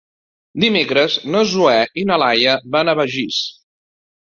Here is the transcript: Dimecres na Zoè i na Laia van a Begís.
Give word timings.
Dimecres 0.63 1.17
na 1.35 1.43
Zoè 1.51 1.77
i 2.03 2.07
na 2.13 2.19
Laia 2.23 2.57
van 2.79 2.93
a 2.95 2.99
Begís. 3.03 3.41